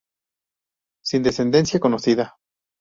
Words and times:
Sin 1.03 1.21
descendencia 1.21 1.79
conocida. 1.79 2.35